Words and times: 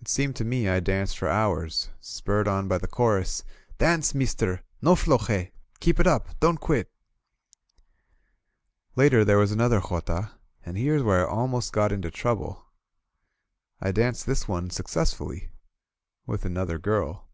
It 0.00 0.06
seemed 0.06 0.36
to 0.36 0.44
me 0.44 0.68
I 0.68 0.78
danced 0.78 1.18
for 1.18 1.26
hours, 1.26 1.88
spurred 2.00 2.46
on 2.46 2.68
by 2.68 2.78
the 2.78 2.86
chorus: 2.86 3.42
^*Dance, 3.74 4.14
meester! 4.14 4.62
No 4.80 4.94
floje! 4.94 5.50
Keep 5.80 5.98
it 5.98 6.06
up! 6.06 6.38
Don't 6.38 6.60
quit!" 6.60 6.88
Later 9.04 9.24
there 9.24 9.38
was 9.38 9.50
another 9.50 9.80
jota^ 9.80 10.30
and 10.64 10.76
here's 10.78 11.02
where 11.02 11.28
I 11.28 11.32
al 11.34 11.48
most 11.48 11.72
got 11.72 11.90
into 11.90 12.12
trouble. 12.12 12.64
I 13.80 13.90
danced 13.90 14.24
this 14.24 14.46
one 14.46 14.70
successfully— 14.70 15.50
^with 16.28 16.44
another 16.44 16.78
girl. 16.78 17.26